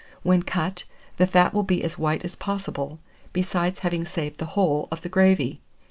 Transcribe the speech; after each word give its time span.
When 0.23 0.41
cut, 0.41 0.83
the 1.17 1.27
fat 1.27 1.53
will 1.53 1.61
be 1.61 1.83
as 1.83 1.99
white 1.99 2.25
as 2.25 2.35
possible, 2.35 2.97
besides 3.33 3.81
having 3.81 4.03
saved 4.03 4.39
the 4.39 4.45
whole, 4.57 4.87
of 4.91 5.03
the 5.03 5.09
gravy. 5.09 5.61